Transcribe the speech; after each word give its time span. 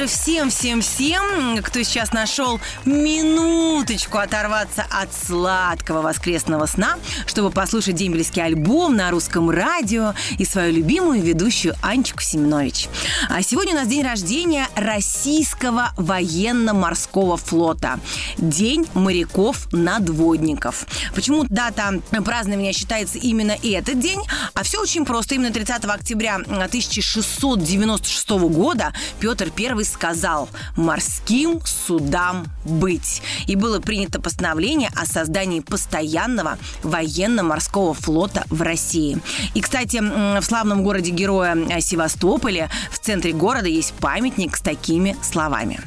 утро 0.00 0.06
всем, 0.06 0.48
всем, 0.48 0.80
всем, 0.80 1.62
кто 1.62 1.82
сейчас 1.82 2.12
нашел 2.12 2.58
минуточку 2.86 4.16
оторваться 4.16 4.86
от 4.88 5.12
сладкого 5.12 6.00
воскресного 6.00 6.64
сна, 6.64 6.96
чтобы 7.26 7.50
послушать 7.50 7.96
дембельский 7.96 8.42
альбом 8.42 8.96
на 8.96 9.10
русском 9.10 9.50
радио 9.50 10.14
и 10.38 10.46
свою 10.46 10.72
любимую 10.72 11.20
ведущую 11.20 11.74
Анечку 11.82 12.22
Семенович. 12.22 12.88
А 13.28 13.42
сегодня 13.42 13.74
у 13.74 13.76
нас 13.76 13.88
день 13.88 14.02
рождения 14.02 14.68
Российского 14.74 15.90
военно-морского 15.96 17.36
флота. 17.36 18.00
День 18.40 18.86
моряков-надводников. 18.94 20.86
Почему 21.14 21.44
дата 21.44 22.00
празднования 22.24 22.72
считается 22.72 23.18
именно 23.18 23.54
этот 23.62 24.00
день? 24.00 24.20
А 24.54 24.62
все 24.62 24.80
очень 24.80 25.04
просто. 25.04 25.34
Именно 25.34 25.52
30 25.52 25.84
октября 25.84 26.36
1696 26.36 28.30
года 28.30 28.94
Петр 29.20 29.52
I 29.56 29.84
сказал 29.84 30.48
«морским 30.74 31.60
судам 31.66 32.46
быть». 32.64 33.20
И 33.46 33.56
было 33.56 33.78
принято 33.78 34.20
постановление 34.20 34.90
о 34.96 35.04
создании 35.04 35.60
постоянного 35.60 36.56
военно-морского 36.82 37.92
флота 37.92 38.44
в 38.48 38.62
России. 38.62 39.18
И, 39.54 39.60
кстати, 39.60 40.00
в 40.00 40.42
славном 40.42 40.82
городе-героя 40.82 41.80
Севастополе 41.80 42.70
в 42.90 42.98
центре 42.98 43.32
города 43.32 43.68
есть 43.68 43.92
памятник 43.94 44.56
с 44.56 44.60
такими 44.60 45.14
словами. 45.22 45.80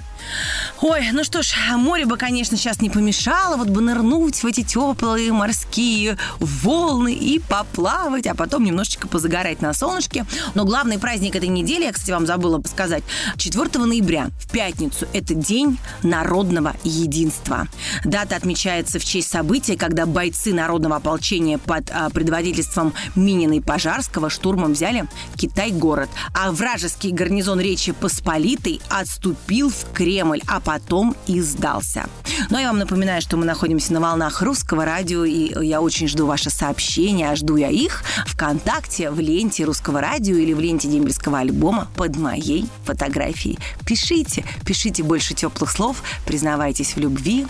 Ой, 0.86 1.12
ну 1.14 1.24
что 1.24 1.42
ж, 1.42 1.56
море 1.78 2.06
бы, 2.06 2.18
конечно, 2.18 2.58
сейчас 2.58 2.82
не 2.82 2.90
помешало, 2.90 3.56
вот 3.56 3.70
бы 3.70 3.80
нырнуть 3.80 4.44
в 4.44 4.46
эти 4.46 4.64
теплые 4.64 5.32
морские 5.32 6.18
волны 6.40 7.14
и 7.14 7.40
поплавать, 7.40 8.28
а 8.28 8.36
потом 8.36 8.66
немножечко 8.66 8.93
позагорать 9.08 9.62
на 9.62 9.74
солнышке. 9.74 10.26
Но 10.56 10.66
главный 10.66 11.00
праздник 11.00 11.36
этой 11.36 11.50
недели, 11.50 11.84
я, 11.84 11.92
кстати, 11.92 12.12
вам 12.12 12.26
забыла 12.26 12.62
сказать, 12.66 13.04
4 13.38 13.84
ноября, 13.86 14.28
в 14.40 14.52
пятницу, 14.52 15.08
это 15.14 15.34
День 15.34 15.78
народного 16.04 16.76
единства. 16.84 17.68
Дата 18.04 18.36
отмечается 18.36 19.00
в 19.00 19.06
честь 19.06 19.30
события, 19.30 19.78
когда 19.78 20.06
бойцы 20.06 20.54
народного 20.54 20.98
ополчения 20.98 21.58
под 21.58 21.90
а, 21.92 22.10
предводительством 22.10 22.94
Минина 23.16 23.54
и 23.54 23.60
Пожарского 23.60 24.30
штурмом 24.30 24.74
взяли 24.74 25.06
Китай-город, 25.36 26.10
а 26.34 26.52
вражеский 26.52 27.12
гарнизон 27.12 27.60
Речи 27.60 27.92
Посполитой 27.92 28.82
отступил 28.90 29.70
в 29.70 29.92
Кремль, 29.94 30.42
а 30.48 30.60
потом 30.60 31.16
и 31.28 31.42
сдался. 31.42 32.06
Ну, 32.50 32.58
а 32.58 32.62
я 32.62 32.68
вам 32.68 32.80
напоминаю, 32.80 33.22
что 33.22 33.38
мы 33.38 33.46
находимся 33.46 33.94
на 33.94 34.00
волнах 34.00 34.42
русского 34.42 34.86
радио, 34.86 35.26
и 35.26 35.54
я 35.66 35.82
очень 35.82 36.08
жду 36.08 36.26
ваши 36.26 36.50
сообщения, 36.50 37.30
а 37.30 37.36
жду 37.36 37.56
я 37.56 37.70
их 37.70 38.04
ВКонтакте, 38.28 38.93
в 39.00 39.20
ленте 39.20 39.64
русского 39.66 40.02
радио 40.02 40.36
или 40.36 40.54
в 40.54 40.60
ленте 40.60 40.88
дембельского 40.88 41.40
альбома 41.40 41.88
под 41.96 42.16
моей 42.16 42.68
фотографией. 42.86 43.58
Пишите, 43.86 44.46
пишите 44.66 45.04
больше 45.04 45.34
теплых 45.34 45.72
слов, 45.72 46.04
признавайтесь 46.26 46.96
в 46.96 47.00
любви, 47.00 47.48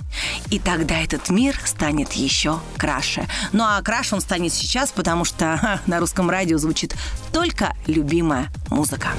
и 0.50 0.60
тогда 0.60 1.00
этот 1.00 1.30
мир 1.30 1.60
станет 1.66 2.14
еще 2.14 2.60
краше. 2.78 3.28
Ну, 3.52 3.64
а 3.64 3.82
краше 3.82 4.16
он 4.16 4.22
станет 4.22 4.54
сейчас, 4.54 4.92
потому 4.92 5.26
что 5.26 5.58
ха, 5.62 5.82
на 5.86 6.00
русском 6.00 6.30
радио 6.30 6.58
звучит 6.58 6.96
только 7.32 7.76
любимая 7.88 8.50
музыка. 8.70 9.10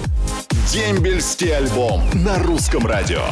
Дембельский 0.72 1.54
альбом 1.54 2.02
на 2.14 2.38
русском 2.38 2.86
радио. 2.86 3.22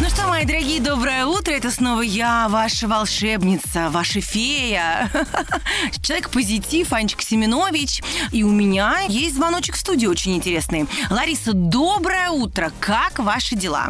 Ну 0.00 0.08
что, 0.08 0.28
мои 0.28 0.44
дорогие, 0.44 0.80
доброе 0.80 1.26
утро. 1.26 1.50
Это 1.50 1.72
снова 1.72 2.02
я, 2.02 2.48
ваша 2.48 2.86
волшебница, 2.86 3.90
ваша 3.90 4.20
фея. 4.20 5.10
Человек-позитив, 6.02 6.92
Анечка 6.92 7.22
Семенович. 7.22 8.02
И 8.30 8.44
у 8.44 8.50
меня 8.50 9.00
есть 9.08 9.34
звоночек 9.34 9.74
в 9.74 9.78
студию 9.78 10.12
очень 10.12 10.36
интересный. 10.36 10.86
Лариса, 11.10 11.52
доброе 11.52 12.30
утро. 12.30 12.70
Как 12.78 13.18
ваши 13.18 13.56
дела? 13.56 13.88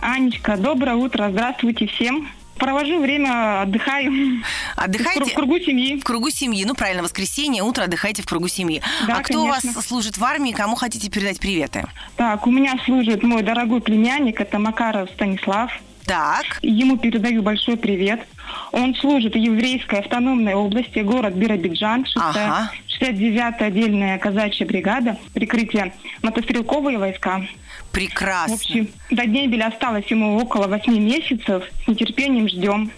Анечка, 0.00 0.56
доброе 0.56 0.94
утро. 0.94 1.28
Здравствуйте 1.28 1.88
всем. 1.88 2.28
Провожу 2.58 3.00
время, 3.00 3.62
отдыхаю. 3.62 4.42
Отдыхаете? 4.76 5.30
В 5.30 5.34
кругу 5.34 5.58
семьи. 5.58 5.98
В 5.98 6.04
кругу 6.04 6.30
семьи. 6.30 6.64
Ну, 6.64 6.74
правильно, 6.74 7.02
воскресенье, 7.02 7.62
утро 7.62 7.84
отдыхайте 7.84 8.22
в 8.22 8.26
кругу 8.26 8.48
семьи. 8.48 8.82
Да, 9.06 9.16
а 9.18 9.22
кто 9.22 9.44
у 9.44 9.46
вас 9.46 9.62
служит 9.86 10.18
в 10.18 10.24
армии, 10.24 10.52
кому 10.52 10.76
хотите 10.76 11.08
передать 11.10 11.40
приветы? 11.40 11.84
Так, 12.16 12.46
у 12.46 12.50
меня 12.50 12.74
служит 12.84 13.22
мой 13.22 13.42
дорогой 13.42 13.80
племянник, 13.80 14.40
это 14.40 14.58
Макаров 14.58 15.08
Станислав. 15.10 15.70
Так, 16.04 16.58
Ему 16.62 16.96
передаю 16.96 17.42
большой 17.42 17.76
привет. 17.76 18.26
Он 18.72 18.94
служит 18.94 19.34
в 19.34 19.36
еврейской 19.36 19.98
автономной 20.00 20.54
области, 20.54 21.00
город 21.00 21.34
Биробиджан, 21.34 22.06
6 22.06 22.16
Ага. 22.16 22.70
69-я 23.00 23.48
отдельная 23.48 24.18
казачья 24.18 24.66
бригада, 24.66 25.16
прикрытие 25.34 25.92
мотострелковые 26.22 26.98
войска. 26.98 27.42
В 27.88 27.92
прекрасно. 27.92 28.54
общем, 28.54 28.88
до 29.10 29.26
дембеля 29.26 29.68
осталось 29.68 30.06
ему 30.06 30.36
около 30.36 30.66
8 30.66 30.98
месяцев. 30.98 31.64
С 31.84 31.88
нетерпением 31.88 32.48
ждем. 32.48 32.90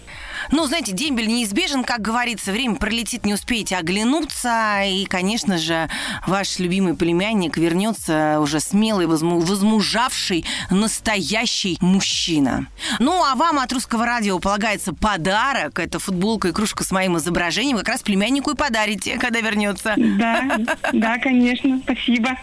Ну, 0.51 0.65
знаете, 0.65 0.91
дембель 0.91 1.27
неизбежен, 1.27 1.83
как 1.83 2.01
говорится, 2.01 2.51
время 2.51 2.75
пролетит, 2.75 3.25
не 3.25 3.33
успеете 3.33 3.77
оглянуться, 3.77 4.81
и, 4.85 5.05
конечно 5.05 5.57
же, 5.57 5.89
ваш 6.27 6.59
любимый 6.59 6.93
племянник 6.95 7.57
вернется 7.57 8.39
уже 8.41 8.59
смелый, 8.59 9.05
возму- 9.05 9.39
возмужавший, 9.39 10.45
настоящий 10.69 11.77
мужчина. 11.81 12.67
Ну, 12.99 13.23
а 13.23 13.35
вам 13.35 13.59
от 13.59 13.71
русского 13.71 14.05
радио 14.05 14.39
полагается 14.39 14.93
подарок, 14.93 15.79
это 15.79 15.99
футболка 15.99 16.49
и 16.49 16.51
кружка 16.51 16.83
с 16.83 16.91
моим 16.91 17.17
изображением, 17.17 17.77
как 17.77 17.87
раз 17.87 18.01
племяннику 18.01 18.51
и 18.51 18.55
подарите, 18.55 19.17
когда 19.17 19.39
вернется. 19.39 19.93
Да, 19.97 20.57
да, 20.91 21.17
конечно, 21.19 21.79
спасибо. 21.83 22.37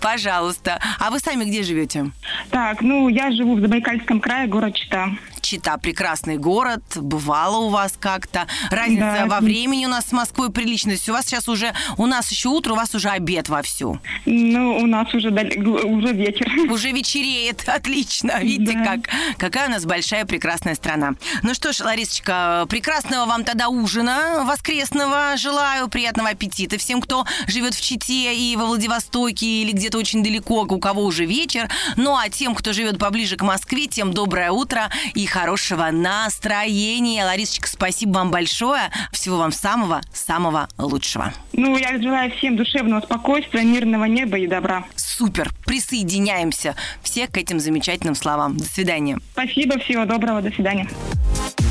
Пожалуйста. 0.00 0.80
А 0.98 1.10
вы 1.10 1.18
сами 1.18 1.44
где 1.44 1.62
живете? 1.62 2.10
Так, 2.50 2.80
ну, 2.80 3.08
я 3.08 3.30
живу 3.30 3.56
в 3.56 3.60
Забайкальском 3.60 4.20
крае, 4.20 4.46
город 4.48 4.74
Чита. 4.74 5.10
Чита 5.52 5.76
прекрасный 5.76 6.38
город, 6.38 6.82
бывало 6.96 7.58
у 7.66 7.68
вас 7.68 7.92
как-то. 8.00 8.46
Разница 8.70 9.16
Да. 9.20 9.26
во 9.26 9.40
времени 9.40 9.84
у 9.84 9.88
нас 9.90 10.06
с 10.06 10.12
Москвой 10.12 10.50
приличная. 10.50 10.96
У 11.08 11.12
вас 11.12 11.26
сейчас 11.26 11.46
уже, 11.46 11.74
у 11.98 12.06
нас 12.06 12.30
еще 12.30 12.48
утро, 12.48 12.72
у 12.72 12.76
вас 12.76 12.94
уже 12.94 13.10
обед 13.10 13.50
вовсю. 13.50 14.00
Ну, 14.24 14.78
у 14.78 14.86
нас 14.86 15.12
уже, 15.12 15.28
уже 15.28 16.12
вечер. 16.14 16.50
Уже 16.72 16.90
вечереет, 16.92 17.64
отлично. 17.68 18.40
Видите, 18.40 18.72
Да. 18.72 18.84
как, 18.96 19.00
какая 19.36 19.68
у 19.68 19.70
нас 19.72 19.84
большая 19.84 20.24
прекрасная 20.24 20.74
страна. 20.74 21.16
Ну 21.42 21.52
что 21.52 21.74
ж, 21.74 21.80
Ларисочка, 21.80 22.64
прекрасного 22.70 23.26
вам 23.26 23.44
тогда 23.44 23.68
ужина 23.68 24.44
воскресного 24.46 25.36
желаю, 25.36 25.88
приятного 25.88 26.30
аппетита 26.30 26.78
всем, 26.78 27.02
кто 27.02 27.26
живет 27.46 27.74
в 27.74 27.80
Чите 27.82 28.34
и 28.34 28.56
во 28.56 28.64
Владивостоке 28.64 29.44
или 29.44 29.72
где-то 29.72 29.98
очень 29.98 30.22
далеко, 30.24 30.62
у 30.62 30.78
кого 30.78 31.04
уже 31.04 31.26
вечер. 31.26 31.68
Ну 31.98 32.16
а 32.16 32.30
тем, 32.30 32.54
кто 32.54 32.72
живет 32.72 32.98
поближе 32.98 33.36
к 33.36 33.42
Москве, 33.42 33.86
тем 33.86 34.14
доброе 34.14 34.50
утро 34.50 34.90
и 35.12 35.26
хорошего 35.26 35.41
настроения. 35.90 37.24
Ларисочка, 37.24 37.68
спасибо 37.68 38.14
вам 38.14 38.30
большое. 38.30 38.90
Всего 39.12 39.38
вам 39.38 39.52
самого-самого 39.52 40.68
лучшего. 40.78 41.32
Ну, 41.52 41.76
я 41.76 42.00
желаю 42.00 42.30
всем 42.32 42.56
душевного 42.56 43.00
спокойствия, 43.00 43.62
мирного 43.62 44.04
неба 44.04 44.38
и 44.38 44.46
добра. 44.46 44.84
Супер, 44.96 45.50
присоединяемся 45.66 46.74
все 47.02 47.26
к 47.26 47.36
этим 47.36 47.60
замечательным 47.60 48.14
словам. 48.14 48.56
До 48.56 48.64
свидания. 48.64 49.18
Спасибо, 49.32 49.78
всего 49.78 50.04
доброго, 50.04 50.42
до 50.42 50.50
свидания. 50.50 50.88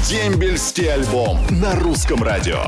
Дембельский 0.09 0.92
альбом 0.92 1.40
на 1.50 1.76
русском 1.76 2.24
радио. 2.24 2.66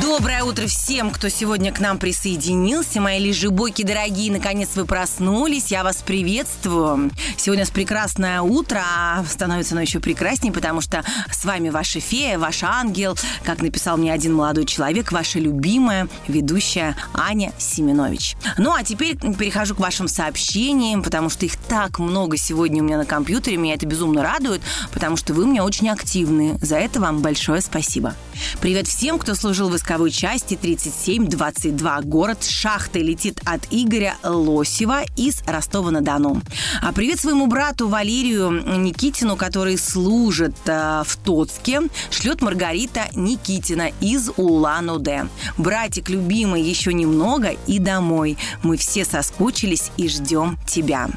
Доброе 0.00 0.42
утро 0.44 0.66
всем, 0.68 1.10
кто 1.10 1.28
сегодня 1.28 1.70
к 1.70 1.78
нам 1.78 1.98
присоединился. 1.98 2.98
Мои 2.98 3.18
лежебоки 3.18 3.82
дорогие, 3.82 4.32
наконец 4.32 4.70
вы 4.74 4.86
проснулись. 4.86 5.70
Я 5.70 5.84
вас 5.84 5.96
приветствую. 5.96 7.10
Сегодня 7.36 7.64
у 7.64 7.66
нас 7.66 7.70
прекрасное 7.70 8.40
утро, 8.40 8.80
а 8.82 9.22
становится 9.28 9.74
оно 9.74 9.82
еще 9.82 10.00
прекраснее, 10.00 10.50
потому 10.50 10.80
что 10.80 11.04
с 11.30 11.44
вами 11.44 11.68
ваша 11.68 12.00
фея, 12.00 12.38
ваш 12.38 12.62
ангел, 12.62 13.18
как 13.44 13.60
написал 13.60 13.98
мне 13.98 14.14
один 14.14 14.32
молодой 14.32 14.64
человек, 14.64 15.12
ваша 15.12 15.38
любимая 15.38 16.08
ведущая 16.26 16.96
Аня 17.12 17.52
Семенович. 17.58 18.36
Ну, 18.56 18.72
а 18.72 18.82
теперь 18.84 19.18
перехожу 19.18 19.74
к 19.74 19.80
вашим 19.80 20.08
сообщениям, 20.08 21.02
потому 21.02 21.28
что 21.28 21.44
их 21.44 21.56
так 21.56 21.98
много 21.98 22.38
сегодня 22.38 22.82
у 22.82 22.86
меня 22.86 22.96
на 22.96 23.04
компьютере. 23.04 23.58
Меня 23.58 23.74
это 23.74 23.84
безумно 23.84 24.22
радует, 24.22 24.62
потому 24.90 25.18
что 25.18 25.34
вы 25.34 25.44
у 25.44 25.46
меня 25.46 25.64
очень 25.64 25.90
активны. 25.90 26.58
За 26.62 26.76
это 26.76 26.98
вам 26.98 27.20
большое 27.20 27.60
спасибо. 27.60 28.14
Привет 28.62 28.88
всем, 28.88 29.18
кто 29.18 29.34
служил 29.34 29.68
в 29.68 29.81
войсковой 29.82 30.12
части 30.12 30.56
3722. 30.56 32.02
Город 32.02 32.44
Шахты 32.44 33.00
летит 33.00 33.40
от 33.44 33.66
Игоря 33.72 34.14
Лосева 34.22 35.02
из 35.16 35.42
Ростова-на-Дону. 35.44 36.40
А 36.80 36.92
привет 36.92 37.18
своему 37.18 37.48
брату 37.48 37.88
Валерию 37.88 38.50
Никитину, 38.78 39.36
который 39.36 39.76
служит 39.76 40.54
э, 40.66 41.02
в 41.04 41.16
Тоцке, 41.16 41.80
шлет 42.10 42.42
Маргарита 42.42 43.08
Никитина 43.14 43.90
из 44.00 44.30
Улан-Удэ. 44.36 45.26
Братик 45.58 46.10
любимый, 46.10 46.62
еще 46.62 46.92
немного 46.92 47.50
и 47.66 47.80
домой. 47.80 48.38
Мы 48.62 48.76
все 48.76 49.04
соскучились 49.04 49.90
и 49.96 50.08
ждем 50.08 50.58
тебя. 50.64 51.08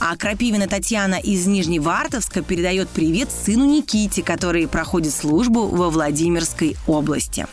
А 0.00 0.16
Крапивина 0.16 0.66
Татьяна 0.66 1.16
из 1.16 1.46
Нижневартовска 1.46 2.42
передает 2.42 2.88
привет 2.88 3.30
сыну 3.30 3.64
Никите, 3.64 4.24
который 4.24 4.66
проходит 4.66 5.14
службу 5.14 5.68
во 5.68 5.88
Владимирской 5.88 6.76
области. 6.88 7.46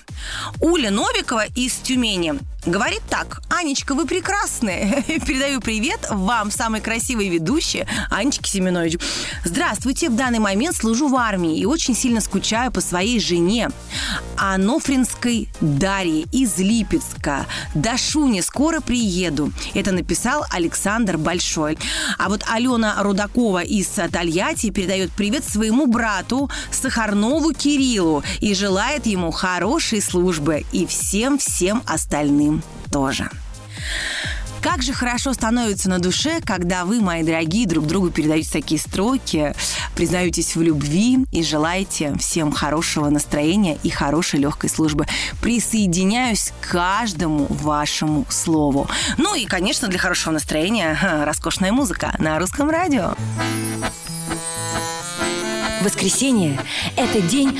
Уля 0.60 0.92
Новикова 0.92 1.46
из 1.56 1.74
Тюмени 1.74 2.40
говорит 2.66 3.02
так. 3.10 3.42
Анечка, 3.50 3.94
вы 3.94 4.06
прекрасные. 4.06 5.04
Передаю 5.26 5.62
привет 5.62 6.00
вам, 6.10 6.52
самой 6.52 6.82
красивой 6.82 7.30
ведущей, 7.30 7.86
Анечке 8.10 8.50
Семенович. 8.50 8.98
Здравствуйте. 9.44 10.10
В 10.10 10.16
данный 10.16 10.40
момент 10.40 10.76
служу 10.76 11.08
в 11.08 11.16
армии 11.16 11.58
и 11.58 11.66
очень 11.66 11.96
сильно 11.96 12.22
скучаю 12.22 12.72
по 12.72 12.82
своей 12.82 13.20
жене. 13.20 13.70
Анофринской 14.38 15.50
Дарье 15.62 16.26
из 16.32 16.58
Липецка. 16.58 17.46
До 17.74 17.98
Шуни 17.98 18.42
скоро 18.42 18.82
приеду. 18.82 19.52
Это 19.74 19.92
написал 19.92 20.46
Александр 20.50 21.18
Большой. 21.18 21.78
А 22.18 22.30
вот 22.30 22.44
Алена 22.50 22.96
Рудакова 23.02 23.64
из 23.64 23.88
Тольятти 23.88 24.70
передает 24.70 25.12
привет 25.12 25.44
своему 25.44 25.88
брату 25.88 26.50
Сахарнову 26.72 27.54
Кириллу 27.54 28.24
и 28.40 28.54
желает 28.54 29.06
ему 29.06 29.32
хорошей 29.32 30.02
службы 30.02 30.66
и 30.72 30.86
всем-всем 30.86 31.84
остальным 31.86 32.55
тоже. 32.96 33.30
Как 34.62 34.82
же 34.82 34.94
хорошо 34.94 35.34
становится 35.34 35.90
на 35.90 36.00
душе, 36.00 36.40
когда 36.40 36.86
вы, 36.86 37.02
мои 37.02 37.24
дорогие, 37.24 37.68
друг 37.68 37.86
другу 37.88 38.10
передаете 38.10 38.50
такие 38.50 38.80
строки, 38.80 39.54
признаетесь 39.96 40.56
в 40.56 40.62
любви 40.62 41.26
и 41.34 41.44
желаете 41.44 42.16
всем 42.18 42.54
хорошего 42.54 43.10
настроения 43.10 43.78
и 43.84 43.90
хорошей 43.90 44.40
легкой 44.40 44.70
службы. 44.70 45.08
Присоединяюсь 45.42 46.54
к 46.62 46.70
каждому 46.72 47.48
вашему 47.50 48.26
слову. 48.30 48.88
Ну 49.18 49.36
и, 49.36 49.46
конечно, 49.46 49.90
для 49.90 50.00
хорошего 50.00 50.32
настроения 50.32 50.98
роскошная 51.26 51.74
музыка 51.74 52.16
на 52.18 52.40
русском 52.40 52.70
радио. 52.70 53.14
Воскресенье– 55.82 56.58
это 56.96 57.22
день 57.22 57.60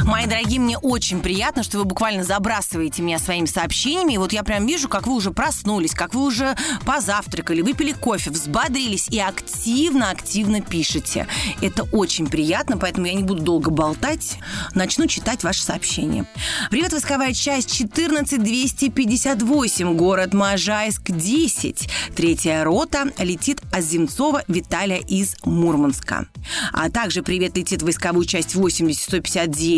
Мои 0.00 0.26
дорогие, 0.26 0.58
мне 0.58 0.78
очень 0.78 1.20
приятно, 1.20 1.62
что 1.62 1.78
вы 1.78 1.84
буквально 1.84 2.24
забрасываете 2.24 3.02
меня 3.02 3.18
своими 3.18 3.46
сообщениями. 3.46 4.14
И 4.14 4.18
вот 4.18 4.32
я 4.32 4.42
прям 4.42 4.66
вижу, 4.66 4.88
как 4.88 5.06
вы 5.06 5.14
уже 5.14 5.30
проснулись, 5.30 5.92
как 5.92 6.14
вы 6.14 6.24
уже 6.24 6.56
позавтракали, 6.84 7.60
выпили 7.60 7.92
кофе, 7.92 8.30
взбодрились 8.30 9.08
и 9.08 9.20
активно-активно 9.20 10.60
пишете. 10.60 11.28
Это 11.60 11.84
очень 11.92 12.26
приятно, 12.26 12.78
поэтому 12.78 13.06
я 13.06 13.14
не 13.14 13.22
буду 13.22 13.42
долго 13.42 13.70
болтать. 13.70 14.38
Начну 14.74 15.06
читать 15.06 15.44
ваши 15.44 15.62
сообщения. 15.62 16.26
Привет, 16.70 16.92
войсковая 16.92 17.32
часть 17.32 17.70
14258, 17.70 19.96
город 19.96 20.34
Можайск, 20.34 21.10
10. 21.10 21.88
Третья 22.16 22.64
рота 22.64 23.12
летит 23.18 23.60
от 23.72 23.84
Земцова 23.84 24.42
Виталия 24.48 24.98
из 24.98 25.36
Мурманска. 25.44 26.26
А 26.72 26.90
также 26.90 27.22
привет 27.22 27.56
летит 27.56 27.82
войсковую 27.82 28.24
часть 28.24 28.56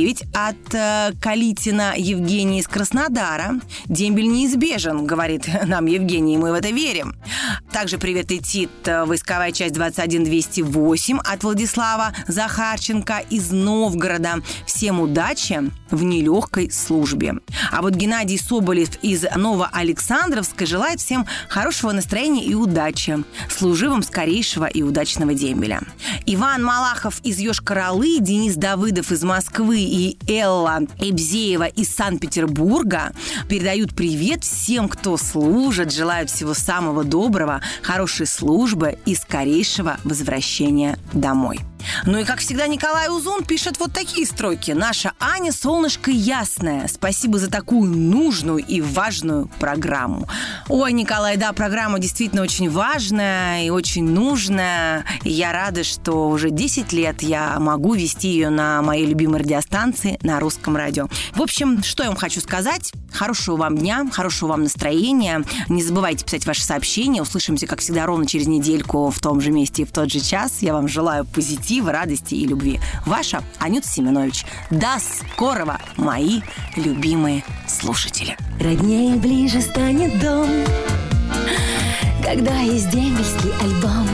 80159 0.04 0.22
от 0.34 0.74
э, 0.74 1.12
Калитина 1.20 1.94
Евгения 1.96 2.60
из 2.60 2.68
Краснодара. 2.68 3.60
Дембель 3.86 4.28
неизбежен, 4.28 5.06
говорит 5.06 5.48
нам 5.66 5.86
Евгений, 5.86 6.34
и 6.34 6.36
мы 6.36 6.50
в 6.50 6.54
это 6.54 6.68
верим. 6.70 7.16
Также 7.72 7.98
привет 7.98 8.30
летит 8.30 8.70
э, 8.84 9.04
войсковая 9.04 9.52
часть 9.52 9.74
21208 9.74 11.18
от 11.18 11.42
Владислава 11.42 12.12
Захарченко 12.28 13.24
из 13.30 13.50
Новгорода. 13.50 14.42
Всем 14.66 15.00
удачи 15.00 15.70
в 15.90 16.02
нелегкой 16.02 16.70
службе. 16.70 17.34
А 17.72 17.82
вот 17.82 17.94
Геннадий 17.94 18.38
Соболев 18.38 18.90
из 19.02 19.24
Новоалександровска 19.34 20.66
желает 20.66 21.00
всем 21.00 21.26
хорошего 21.48 21.92
настроения 21.92 22.44
и 22.44 22.54
удачи. 22.54 23.24
Служи 23.50 23.88
вам 23.88 24.02
скорейшего 24.02 24.66
и 24.66 24.82
удачного 24.82 25.34
дембеля. 25.34 25.80
Иван 26.26 26.65
Малахов 26.65 27.21
из 27.23 27.38
Йошкар-Олы, 27.38 28.19
Денис 28.19 28.55
Давыдов 28.55 29.12
из 29.12 29.23
Москвы 29.23 29.81
и 29.81 30.17
Элла 30.26 30.81
Эбзеева 30.99 31.67
из 31.67 31.94
Санкт-Петербурга 31.94 33.12
передают 33.47 33.94
привет 33.94 34.43
всем, 34.43 34.88
кто 34.88 35.19
служит, 35.19 35.93
желают 35.93 36.31
всего 36.31 36.55
самого 36.55 37.05
доброго, 37.05 37.61
хорошей 37.82 38.26
службы 38.26 38.97
и 39.05 39.15
скорейшего 39.15 39.99
возвращения 40.05 40.99
домой. 41.12 41.61
Ну 42.06 42.19
и, 42.19 42.25
как 42.25 42.38
всегда, 42.38 42.66
Николай 42.66 43.08
Узун 43.08 43.44
пишет 43.44 43.78
вот 43.78 43.92
такие 43.92 44.26
строки. 44.26 44.72
«Наша 44.72 45.12
Аня– 45.20 45.52
солнышко 45.52 46.10
ясное. 46.10 46.88
Спасибо 46.88 47.38
за 47.38 47.50
такую 47.50 47.90
нужную 47.90 48.58
и 48.58 48.81
важную 48.81 49.48
программу». 49.58 50.28
Ой, 50.69 50.92
Николай, 50.92 51.36
да, 51.36 51.52
программа 51.52 51.98
действительно 51.98 52.42
очень 52.42 52.70
важная 52.70 53.64
и 53.64 53.70
очень 53.70 54.08
нужная. 54.08 55.04
И 55.22 55.31
я 55.31 55.52
рада, 55.52 55.84
что 55.84 56.28
уже 56.28 56.50
10 56.50 56.92
лет 56.92 57.22
я 57.22 57.58
могу 57.58 57.94
вести 57.94 58.28
ее 58.28 58.50
на 58.50 58.82
моей 58.82 59.06
любимой 59.06 59.40
радиостанции 59.40 60.19
на 60.22 60.40
русском 60.40 60.76
радио. 60.76 61.08
В 61.34 61.42
общем, 61.42 61.82
что 61.82 62.02
я 62.02 62.08
вам 62.10 62.19
хочу 62.19 62.40
сказать. 62.40 62.92
Хорошего 63.12 63.56
вам 63.56 63.78
дня, 63.78 64.06
хорошего 64.10 64.50
вам 64.50 64.64
настроения. 64.64 65.44
Не 65.69 65.82
забывайте 65.82 66.25
писать 66.25 66.46
ваши 66.46 66.62
сообщения. 66.62 67.22
Услышимся, 67.22 67.66
как 67.66 67.80
всегда, 67.80 68.06
ровно 68.06 68.26
через 68.26 68.46
недельку 68.46 69.10
в 69.10 69.20
том 69.20 69.40
же 69.40 69.50
месте 69.50 69.82
и 69.82 69.84
в 69.84 69.92
тот 69.92 70.10
же 70.10 70.20
час. 70.20 70.58
Я 70.60 70.72
вам 70.72 70.88
желаю 70.88 71.25
позитива 71.25 71.74
позитива, 71.75 71.93
радости 71.93 72.35
и 72.35 72.47
любви. 72.47 72.81
Ваша 73.06 73.43
Анюта 73.59 73.88
Семенович. 73.88 74.44
До 74.71 74.99
скорого, 75.00 75.79
мои 75.97 76.41
любимые 76.76 77.43
слушатели. 77.69 78.37
Роднее 78.61 79.17
ближе 79.17 79.61
станет 79.61 80.21
дом, 80.21 80.49
когда 82.23 82.61
есть 82.61 82.91
дембельский 82.91 83.53
альбом. 83.61 84.13